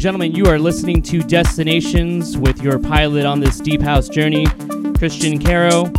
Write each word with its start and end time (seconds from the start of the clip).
Gentlemen, 0.00 0.34
you 0.34 0.46
are 0.46 0.58
listening 0.58 1.02
to 1.02 1.20
Destinations 1.20 2.34
with 2.34 2.62
your 2.62 2.78
pilot 2.78 3.26
on 3.26 3.38
this 3.38 3.60
deep 3.60 3.82
house 3.82 4.08
journey, 4.08 4.46
Kristian 4.96 5.38
Caro. 5.44 5.92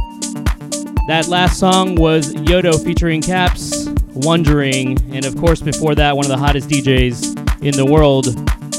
That 1.08 1.28
last 1.28 1.60
song 1.60 1.94
was 1.94 2.34
Yodo 2.34 2.84
featuring 2.84 3.22
Caps, 3.22 3.90
Wondering, 4.16 4.98
and 5.14 5.24
of 5.24 5.38
course, 5.38 5.62
before 5.62 5.94
that, 5.94 6.18
one 6.18 6.26
of 6.26 6.30
the 6.30 6.38
hottest 6.38 6.68
DJs 6.68 7.64
in 7.64 7.78
the 7.78 7.86
world 7.86 8.26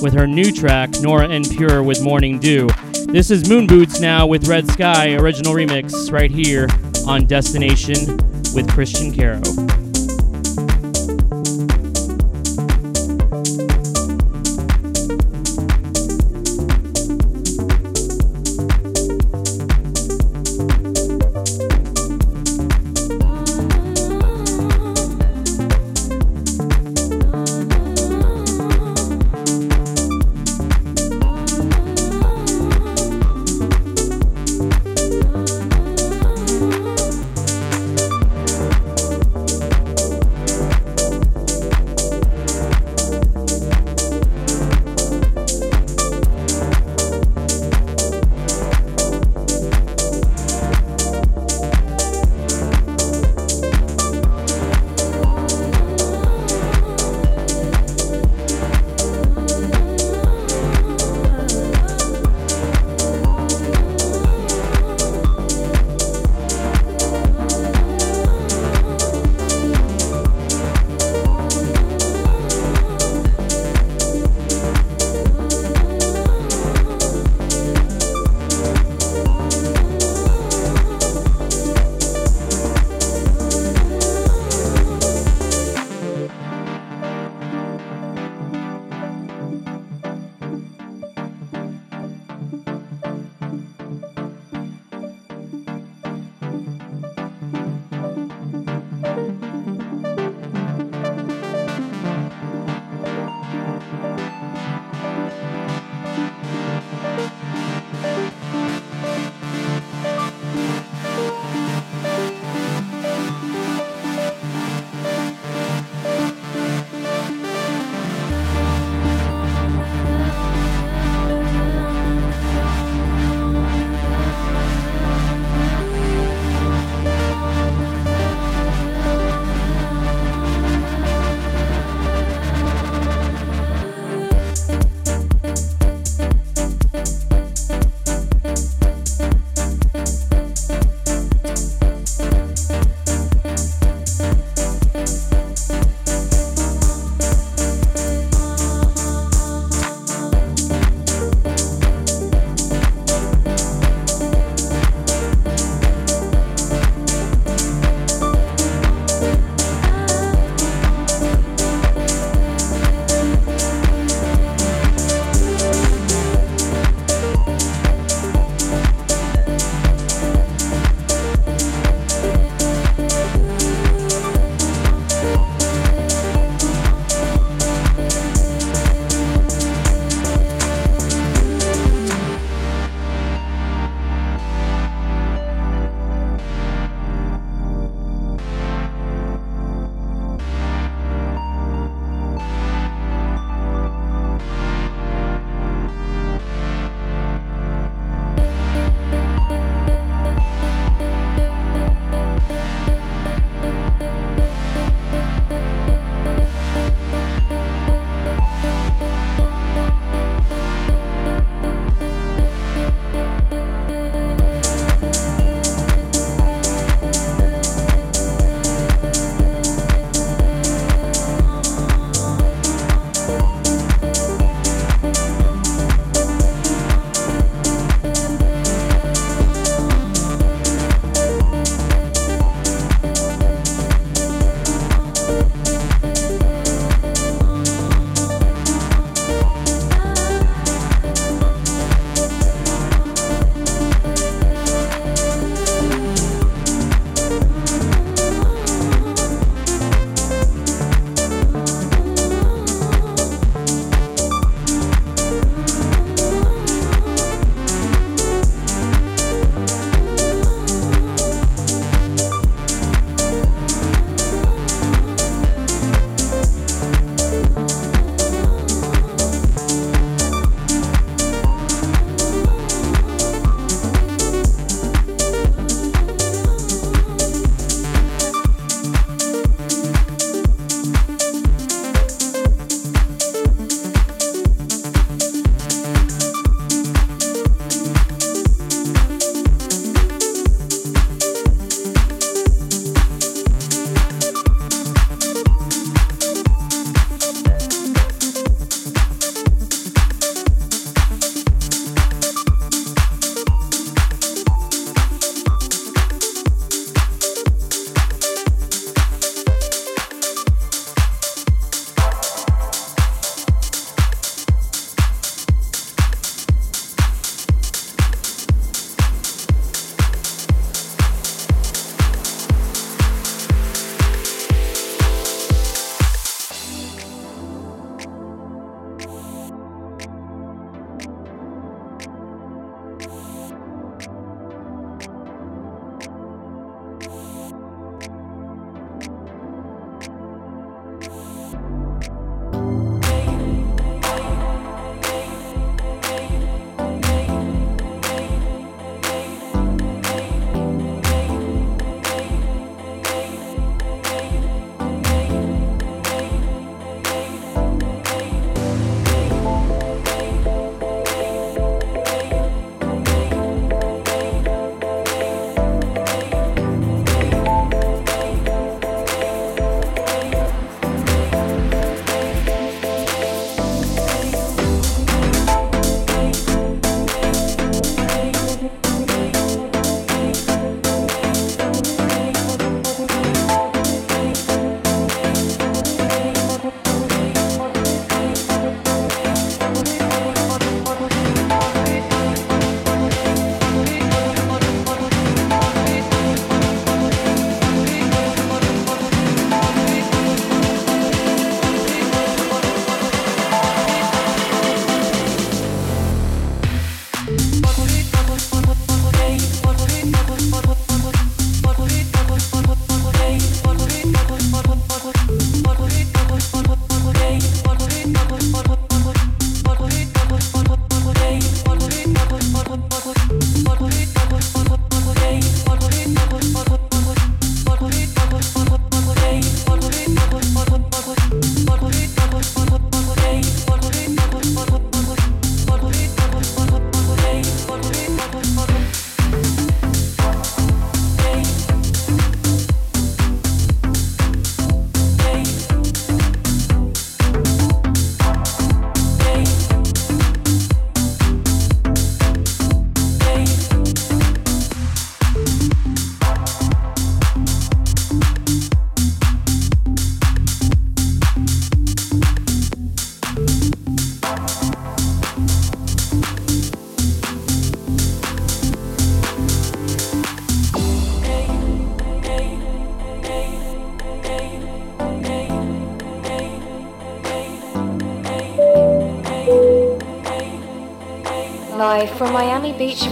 with 0.03 0.13
her 0.13 0.27
new 0.27 0.51
track, 0.51 0.91
Nora 1.01 1.29
En 1.29 1.45
Pure 1.45 1.85
with 1.85 2.03
Morning 2.03 2.41
Dew. 2.41 2.69
This 3.07 3.31
is 3.31 3.49
Moon 3.49 3.69
Boots 3.69 4.01
now 4.01 4.27
with 4.27 4.49
Red 4.49 4.69
Sky, 4.73 5.15
original 5.15 5.55
remix, 5.55 6.11
right 6.11 6.33
here 6.33 6.67
on 7.07 7.27
Destination 7.27 8.17
with 8.57 8.67
Kristian 8.71 9.17
Caro. 9.17 9.82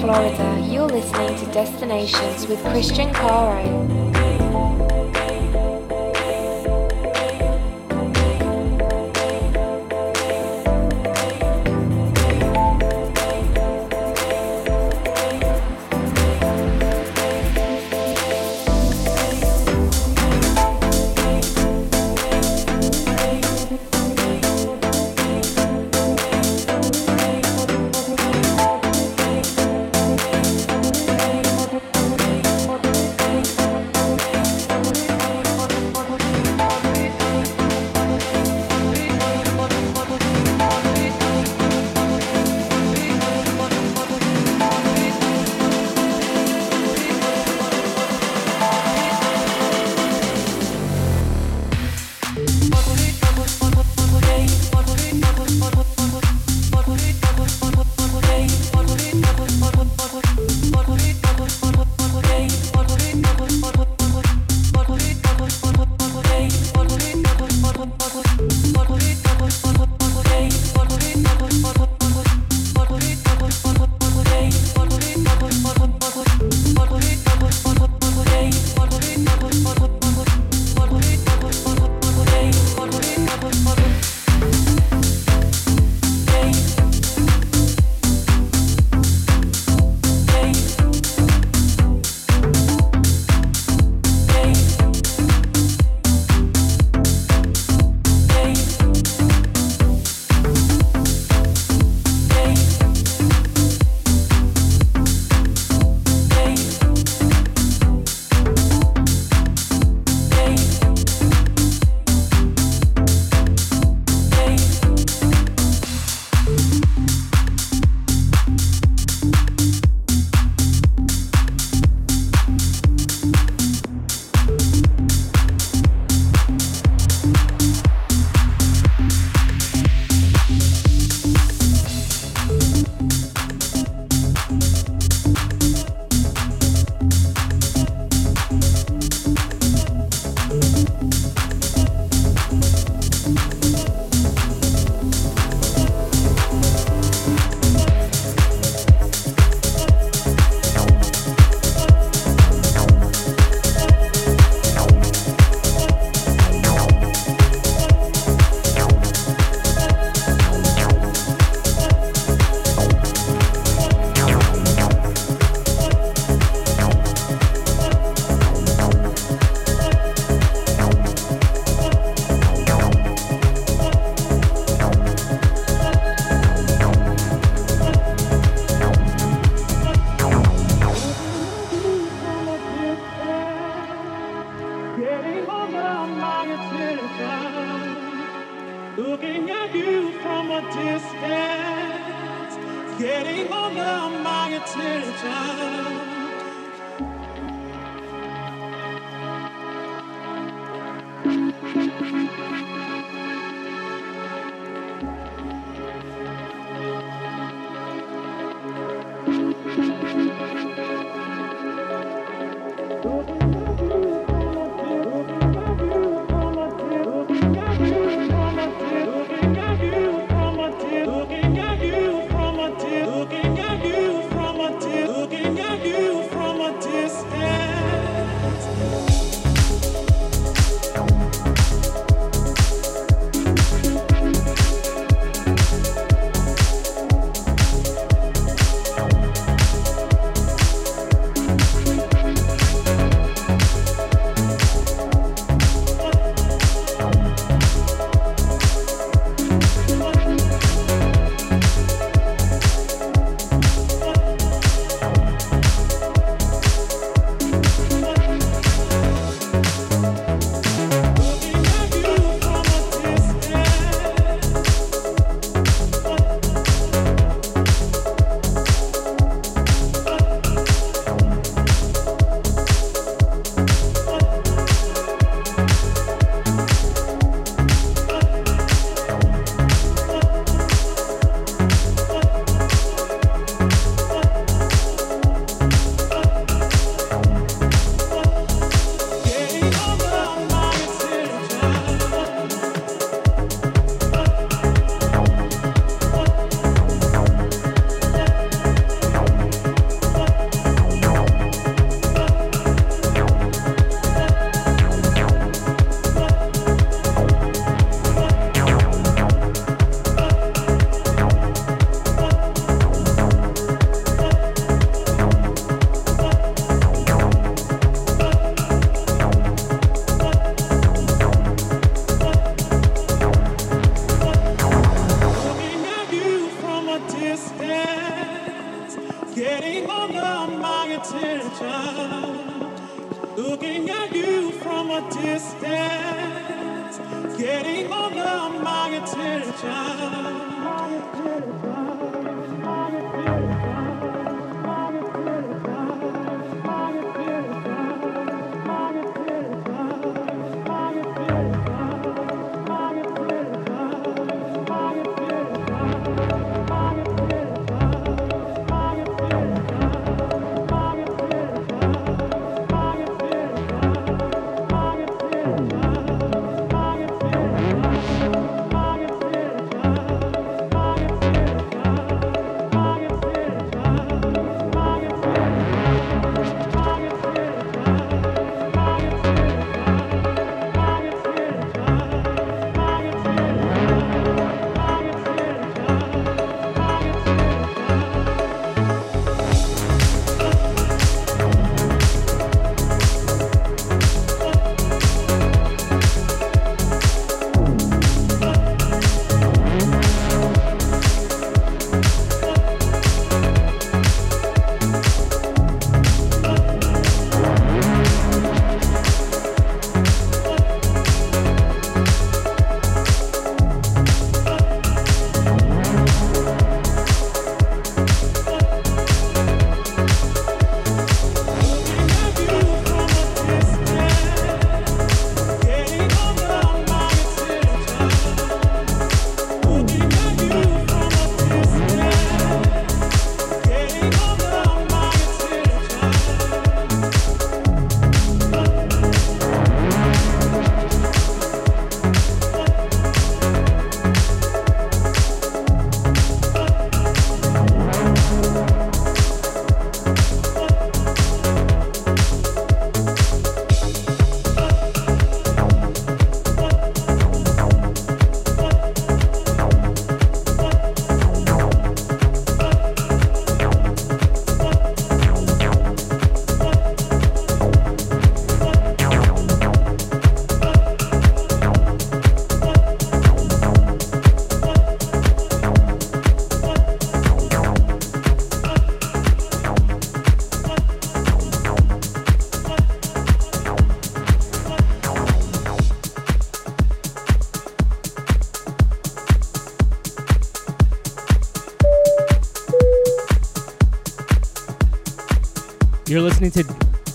Florida, 0.00 0.66
you're 0.66 0.88
listening 0.88 1.36
to 1.36 1.44
Destinations 1.52 2.46
with 2.46 2.58
Kristian 2.60 3.12
Caro. 3.12 3.99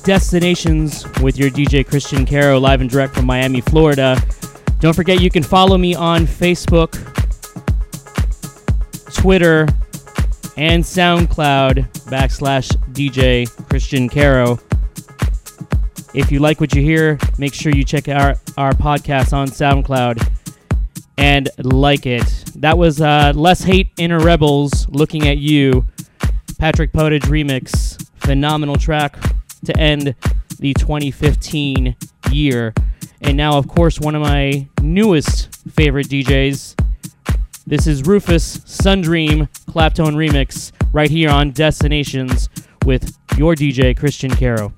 Destinations 0.05 1.03
with 1.21 1.35
your 1.35 1.49
DJ 1.49 1.83
Kristian 1.83 2.29
Caro 2.29 2.59
live 2.59 2.79
and 2.79 2.87
direct 2.87 3.15
from 3.15 3.25
Miami, 3.25 3.59
Florida. 3.59 4.15
Don't 4.79 4.95
forget 4.95 5.19
you 5.19 5.31
can 5.31 5.41
follow 5.41 5.79
me 5.79 5.95
on 5.95 6.27
Facebook, 6.27 6.91
Twitter, 9.15 9.61
and 10.57 10.83
SoundCloud 10.83 11.91
backslash 12.03 12.69
DJ 12.93 13.49
Kristian 13.63 14.07
Caro. 14.07 14.59
If 16.13 16.31
you 16.31 16.37
like 16.37 16.61
what 16.61 16.75
you 16.75 16.83
hear, 16.83 17.17
make 17.39 17.55
sure 17.55 17.73
you 17.73 17.83
check 17.83 18.07
out 18.07 18.21
our, 18.21 18.35
our 18.67 18.73
podcast 18.73 19.33
on 19.33 19.47
SoundCloud 19.47 20.23
and 21.17 21.49
like 21.57 22.05
it. 22.05 22.27
That 22.57 22.77
was 22.77 23.01
uh, 23.01 23.33
Lesshate 23.33 23.89
Inner 23.97 24.19
Rebels 24.19 24.87
looking 24.89 25.27
at 25.27 25.39
you. 25.39 25.83
Patrick 26.59 26.91
Podage 26.91 27.23
remix. 27.23 27.99
Phenomenal 28.19 28.75
track 28.75 29.17
to 29.65 29.77
end 29.77 30.15
the 30.59 30.73
2015 30.73 31.95
year. 32.31 32.73
And 33.21 33.37
now, 33.37 33.57
of 33.57 33.67
course, 33.67 33.99
one 33.99 34.15
of 34.15 34.21
my 34.21 34.67
newest 34.81 35.55
favorite 35.71 36.07
DJs. 36.07 36.79
This 37.67 37.87
is 37.87 38.05
Rufus 38.05 38.57
Sundream 38.59 39.49
Claptone 39.65 40.15
remix 40.15 40.71
right 40.93 41.09
here 41.09 41.29
on 41.29 41.51
Destinations 41.51 42.49
with 42.85 43.17
your 43.37 43.55
DJ 43.55 43.97
Kristian 43.97 44.37
Caro. 44.37 44.73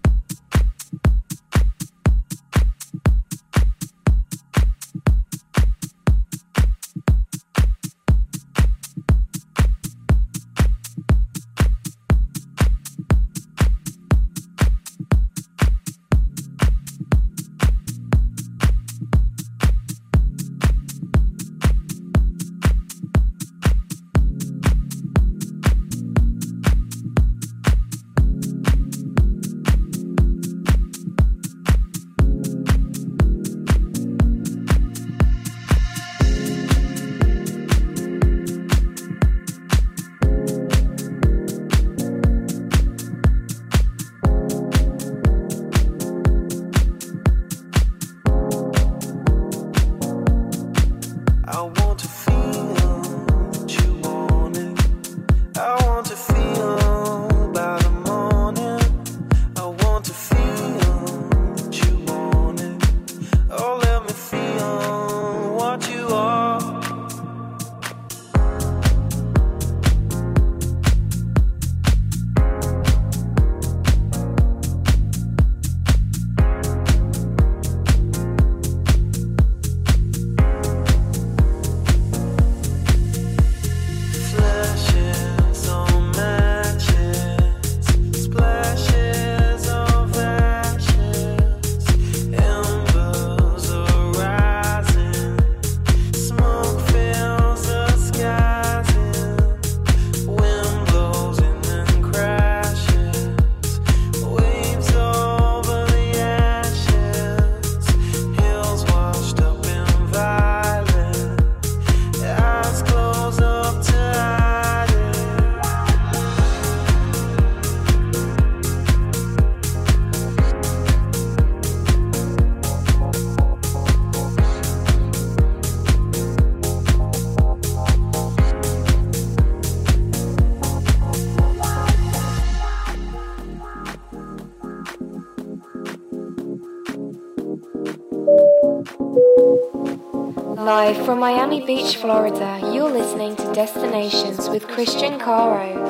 Live 140.87 141.05
from 141.05 141.19
Miami 141.19 141.59
Beach, 141.65 141.97
Florida, 141.97 142.61
you're 142.73 142.89
listening 142.89 143.35
to 143.35 143.53
Destinations 143.53 144.47
with 144.47 144.67
Kristian 144.67 145.19
Caro. 145.19 145.86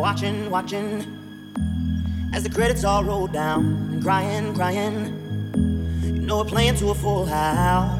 Watching, 0.00 0.50
watching 0.50 1.04
as 2.32 2.42
the 2.42 2.50
credits 2.50 2.84
all 2.84 3.04
roll 3.04 3.26
down 3.26 3.64
and 3.92 4.02
crying, 4.02 4.54
crying. 4.54 5.52
You 6.02 6.12
know 6.12 6.38
we're 6.38 6.44
playing 6.44 6.76
to 6.76 6.90
a 6.90 6.94
full 6.94 7.26
house, 7.26 7.98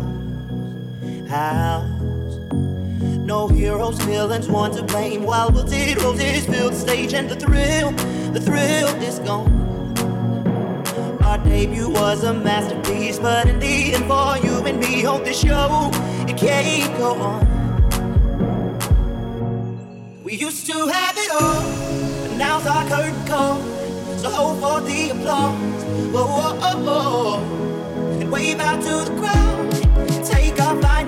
house. 1.28 1.97
No 3.26 3.49
heroes, 3.49 3.99
villains, 4.03 4.49
one 4.49 4.70
to 4.72 4.82
blame. 4.82 5.24
While 5.24 5.51
wilted 5.51 6.01
roses 6.01 6.47
fill 6.47 6.70
the 6.70 6.76
stage 6.76 7.12
and 7.12 7.28
the 7.28 7.36
thrill, 7.36 7.90
the 8.32 8.40
thrill 8.40 8.88
is 9.03 9.18
gone. 9.20 9.53
Our 11.24 11.38
debut 11.38 11.90
was 11.90 12.22
a 12.22 12.32
masterpiece, 12.32 13.18
but 13.18 13.49
in 13.49 13.59
the 13.59 13.94
end, 13.94 14.05
for 14.05 14.38
you 14.47 14.64
and 14.64 14.78
me, 14.78 15.03
hope 15.03 15.24
this 15.24 15.40
show 15.40 15.90
it 16.28 16.36
can't 16.36 16.97
go 16.99 17.14
on. 17.14 17.57
We 20.22 20.34
used 20.34 20.66
to 20.66 20.86
have 20.86 21.16
it 21.16 21.30
all, 21.32 21.86
now's 22.39 22.66
our 22.66 22.87
curtain 22.89 23.26
call. 23.26 23.61
So 24.18 24.30
hold 24.30 24.61
for 24.61 24.80
the 24.89 25.11
applause, 25.11 25.84
whoa, 26.12 26.26
whoa, 26.26 26.55
whoa, 26.61 26.76
whoa. 26.87 28.20
and 28.20 28.30
wave 28.30 28.61
out 28.61 28.80
to 28.82 29.11
the 29.11 29.16
crowd. 29.20 30.24
Take 30.24 30.61
our 30.61 30.80
final 30.82 31.05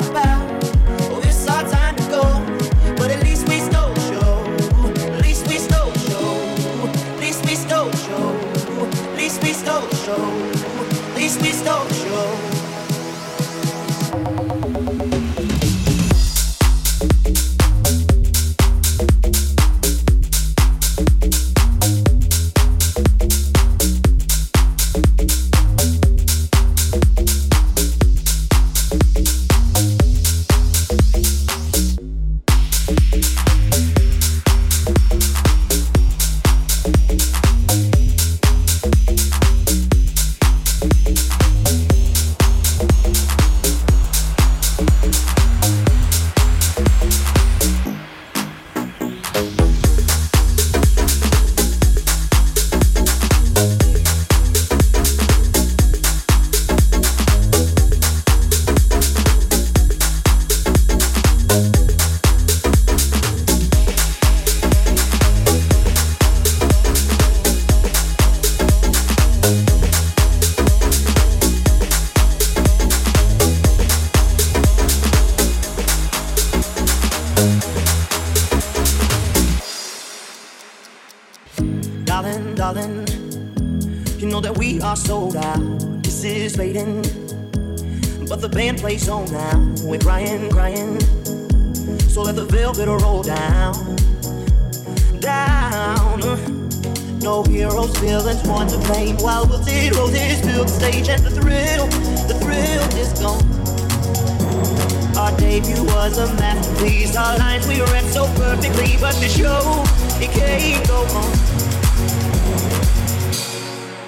debut 106.08 106.22
was 106.22 106.30
a 106.30 106.34
masterpiece. 106.34 107.16
Our 107.16 107.38
lines 107.38 107.66
we 107.66 107.80
read 107.80 108.04
so 108.06 108.26
perfectly, 108.34 108.96
but 109.00 109.14
the 109.16 109.28
show 109.28 109.84
it 110.20 110.30
can't 110.30 110.86
go 110.86 111.02
on. 111.16 111.32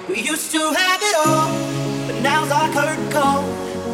We 0.07 0.21
used 0.21 0.51
to 0.51 0.73
have 0.73 1.01
it 1.01 1.15
all, 1.25 1.51
but 2.07 2.21
now's 2.21 2.51
our 2.51 2.71
curtain 2.73 3.11
call. 3.11 3.43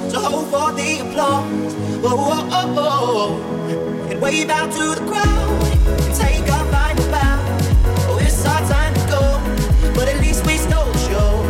So 0.10 0.20
hold 0.20 0.48
for 0.48 0.72
the 0.74 1.00
applause, 1.00 1.74
whoa, 2.02 2.16
whoa, 2.16 2.46
whoa, 2.50 2.74
whoa. 2.74 4.10
and 4.10 4.22
wave 4.22 4.50
out 4.50 4.72
to 4.72 4.96
the 4.96 5.06
crowd 5.06 5.64
and 6.02 6.16
take 6.16 6.50
our 6.52 6.66
final 6.72 7.12
bow. 7.12 7.38
Oh, 8.10 8.20
it's 8.22 8.46
our 8.46 8.62
time 8.70 8.94
to 8.94 9.06
go, 9.12 9.94
but 9.94 10.08
at 10.08 10.20
least 10.22 10.46
we 10.46 10.58
stole 10.58 10.92
the 10.92 11.00
show. 11.10 11.44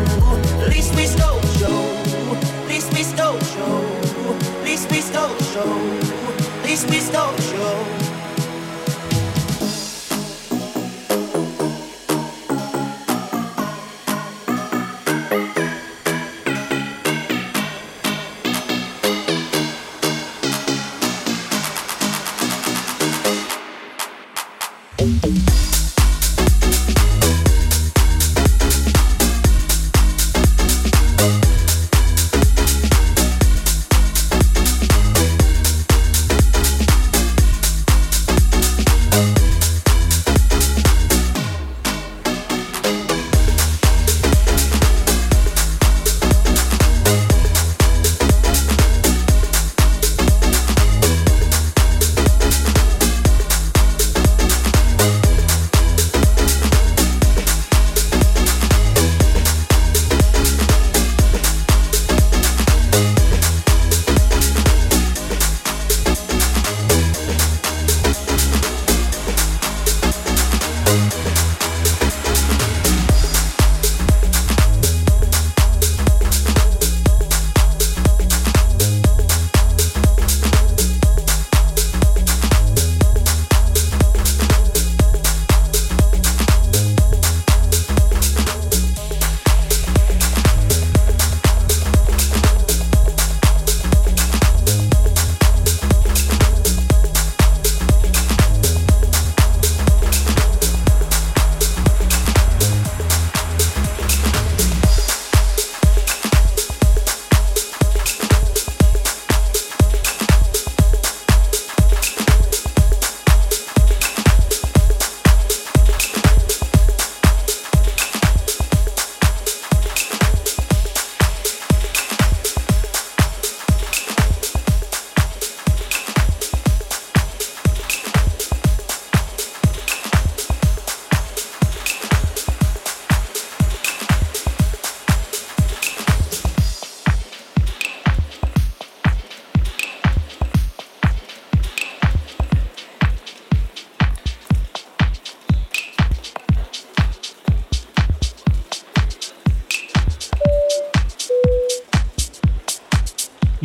At 0.64 0.70
least 0.70 0.96
we 0.96 1.06
stole 1.06 1.40
the 1.40 1.48
show. 1.60 1.80
At 2.62 2.68
least 2.68 2.94
we 2.94 3.04
stole 3.04 3.38
the 3.38 3.46
show. 3.46 3.98
At 4.58 4.64
least 4.64 4.92
we 4.92 5.02
stole 5.02 5.38
show. 5.54 6.07
At 6.78 6.92
least 6.92 7.12
we 7.12 7.47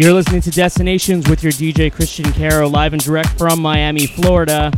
You're 0.02 0.14
listening 0.14 0.40
to 0.40 0.50
Destinations 0.50 1.30
with 1.30 1.44
your 1.44 1.52
DJ 1.52 1.88
Kristian 1.88 2.34
Caro, 2.34 2.68
live 2.68 2.92
and 2.92 3.00
direct 3.00 3.38
from 3.38 3.62
Miami, 3.62 4.08
Florida. 4.08 4.72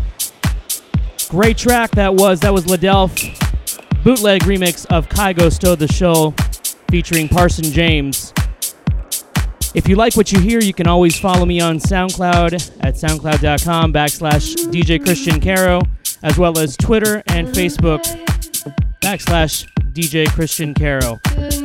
Great 1.30 1.56
track 1.56 1.92
that 1.92 2.14
was. 2.14 2.40
That 2.40 2.52
was 2.52 2.66
Ladelph 2.66 3.14
bootleg 4.04 4.42
remix 4.42 4.84
of 4.92 5.08
Kygo 5.08 5.50
Stole 5.50 5.76
the 5.76 5.88
Show 5.88 6.34
featuring 6.90 7.26
Parson 7.30 7.64
James. 7.64 8.34
If 9.74 9.88
you 9.88 9.96
like 9.96 10.14
what 10.14 10.30
you 10.30 10.40
hear, 10.40 10.60
you 10.60 10.74
can 10.74 10.86
always 10.86 11.18
follow 11.18 11.46
me 11.46 11.58
on 11.58 11.78
SoundCloud 11.78 12.84
at 12.84 12.94
soundcloud.com 12.94 13.94
backslash 13.94 14.56
DJ 14.70 15.02
Kristian 15.02 15.42
Caro, 15.42 15.80
as 16.22 16.36
well 16.36 16.58
as 16.58 16.76
Twitter 16.76 17.22
and 17.28 17.48
Facebook 17.48 18.02
backslash 19.00 19.66
DJ 19.94 20.26
Kristian 20.26 20.78
Caro. 20.78 21.63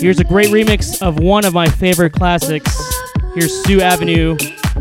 Here's 0.00 0.20
a 0.20 0.24
great 0.24 0.50
remix 0.50 1.02
of 1.02 1.18
one 1.18 1.44
of 1.44 1.52
my 1.52 1.66
favorite 1.66 2.12
classics. 2.12 2.72
Here's 3.34 3.52
Sue 3.64 3.80
Avenue 3.80 4.36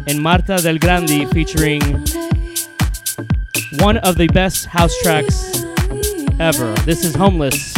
and 0.06 0.22
Marta 0.22 0.58
del 0.58 0.78
Grande 0.78 1.28
featuring 1.32 1.82
one 3.80 3.98
of 3.98 4.18
the 4.18 4.30
best 4.32 4.68
house 4.68 4.96
tracks 5.02 5.64
ever. 6.40 6.72
This 6.86 7.04
is 7.04 7.16
Homeless. 7.16 7.74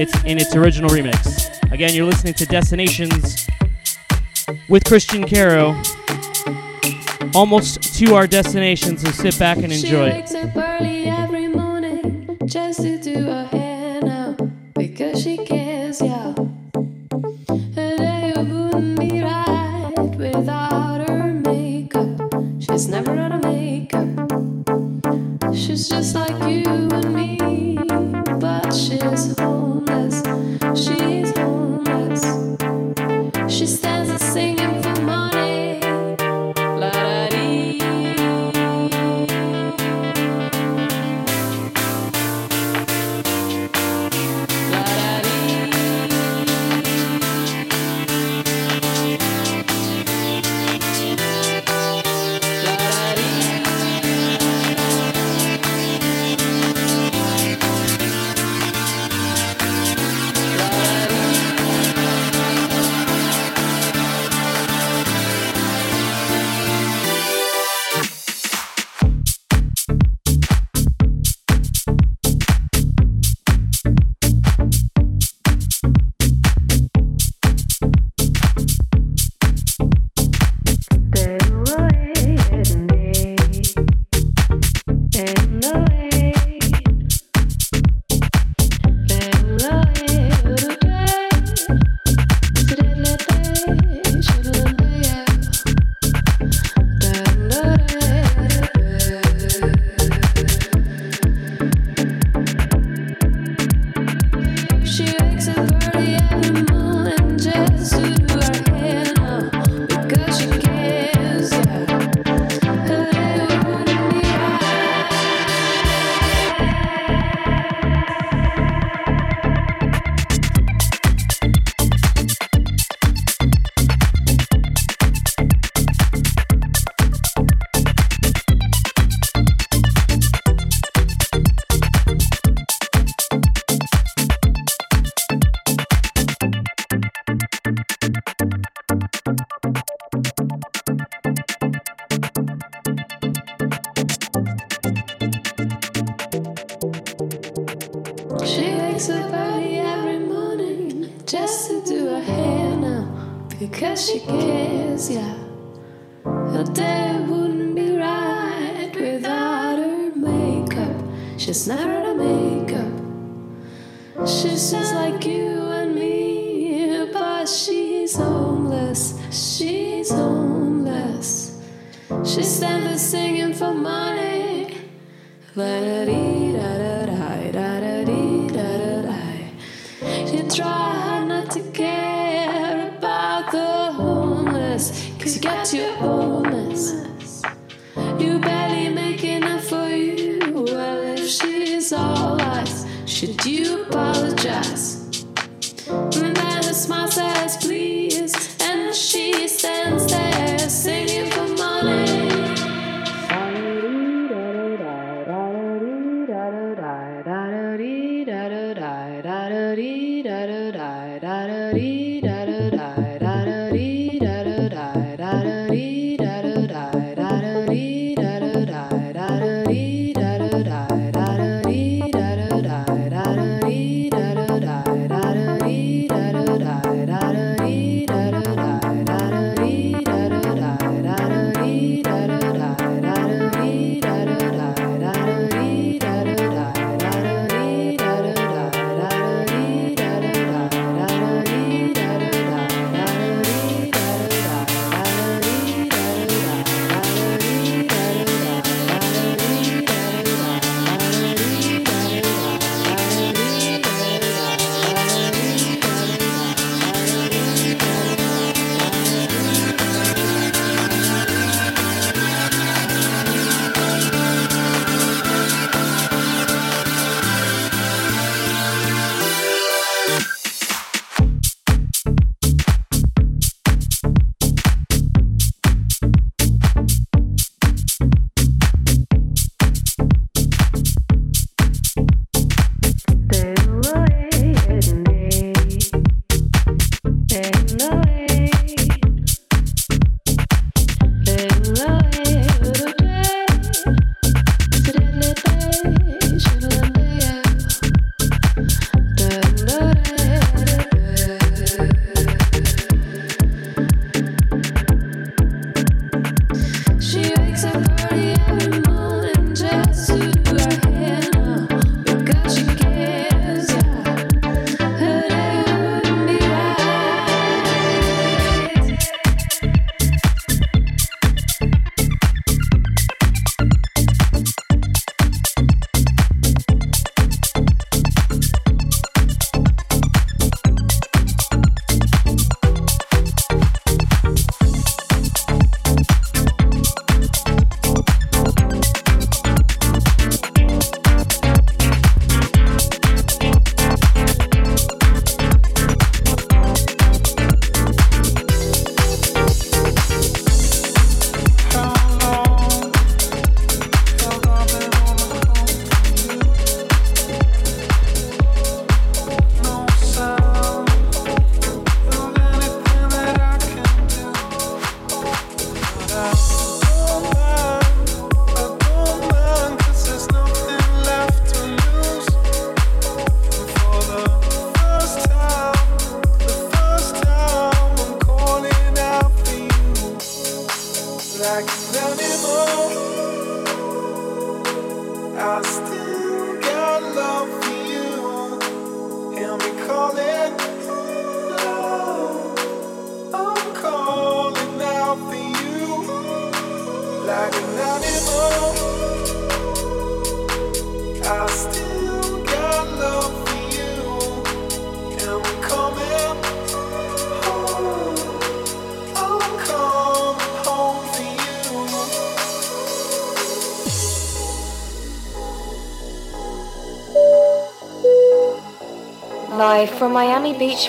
It's 0.00 0.14
in 0.24 0.38
its 0.38 0.56
original 0.56 0.88
remix. 0.88 1.52
Again, 1.72 1.92
you're 1.92 2.06
listening 2.06 2.32
to 2.34 2.46
Destinations 2.46 3.46
with 4.70 4.82
Kristian 4.84 5.28
Caro. 5.28 5.76
Almost 7.34 7.82
to 7.98 8.14
our 8.14 8.26
destination, 8.26 8.96
so 8.96 9.10
sit 9.10 9.38
back 9.38 9.58
and 9.58 9.70
enjoy. 9.70 10.24
She's 25.76 25.90
just 25.90 26.14
like 26.14 26.30
you 26.50 26.62
and 26.64 27.14
me, 27.14 27.35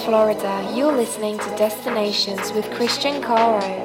Florida, 0.08 0.72
you're 0.74 0.96
listening 0.96 1.38
to 1.38 1.50
Destinations 1.58 2.54
with 2.54 2.64
Kristian 2.68 3.22
Caro. 3.22 3.77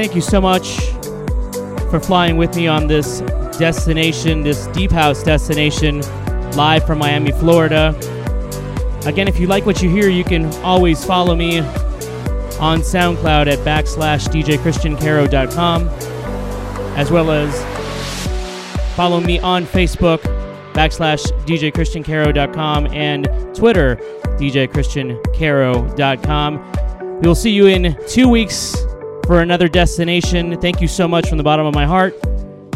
Thank 0.00 0.14
you 0.14 0.22
so 0.22 0.40
much 0.40 0.78
for 1.90 2.00
flying 2.00 2.38
with 2.38 2.56
me 2.56 2.66
on 2.66 2.86
this 2.86 3.20
destination, 3.58 4.42
this 4.42 4.66
deep 4.68 4.90
house 4.90 5.22
destination, 5.22 6.00
live 6.52 6.86
from 6.86 7.00
Miami, 7.00 7.32
Florida. 7.32 7.94
Again, 9.04 9.28
if 9.28 9.38
you 9.38 9.46
like 9.46 9.66
what 9.66 9.82
you 9.82 9.90
hear, 9.90 10.08
you 10.08 10.24
can 10.24 10.46
always 10.62 11.04
follow 11.04 11.36
me 11.36 11.58
on 11.58 12.80
SoundCloud 12.80 13.48
at 13.48 13.58
backslash 13.58 14.26
djkristiancaro.com, 14.28 15.88
as 16.96 17.10
well 17.10 17.30
as 17.30 17.54
follow 18.96 19.20
me 19.20 19.38
on 19.40 19.66
Facebook 19.66 20.20
backslash 20.72 21.30
djkristiancaro.com 21.44 22.86
and 22.86 23.28
Twitter 23.54 23.96
djkristiancaro.com. 24.38 27.20
We'll 27.20 27.34
see 27.34 27.50
you 27.50 27.66
in 27.66 27.98
two 28.08 28.30
weeks 28.30 28.79
for 29.30 29.42
another 29.42 29.68
destination. 29.68 30.60
Thank 30.60 30.80
you 30.80 30.88
so 30.88 31.06
much 31.06 31.28
from 31.28 31.38
the 31.38 31.44
bottom 31.44 31.64
of 31.64 31.72
my 31.72 31.86
heart. 31.86 32.16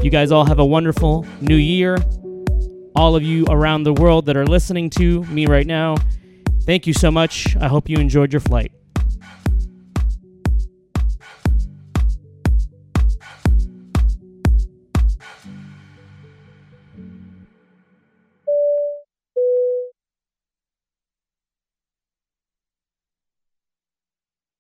You 0.04 0.10
guys 0.10 0.30
all 0.30 0.44
have 0.44 0.60
a 0.60 0.64
wonderful 0.64 1.26
new 1.40 1.56
year. 1.56 1.98
All 2.94 3.16
of 3.16 3.24
you 3.24 3.44
around 3.48 3.82
the 3.82 3.92
world 3.92 4.26
that 4.26 4.36
are 4.36 4.46
listening 4.46 4.88
to 4.90 5.24
me 5.24 5.46
right 5.46 5.66
now, 5.66 5.96
thank 6.62 6.86
you 6.86 6.92
so 6.92 7.10
much. 7.10 7.56
I 7.56 7.66
hope 7.66 7.88
you 7.88 7.96
enjoyed 7.98 8.32
your 8.32 8.38
flight. 8.38 8.70